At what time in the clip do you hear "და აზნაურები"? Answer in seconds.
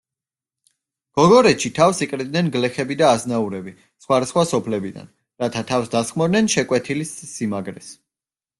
3.03-3.75